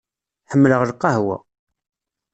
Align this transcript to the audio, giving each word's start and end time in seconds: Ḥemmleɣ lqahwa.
Ḥemmleɣ 0.51 0.81
lqahwa. 0.89 1.37